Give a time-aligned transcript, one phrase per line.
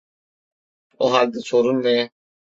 [0.99, 2.11] O halde sorun ne?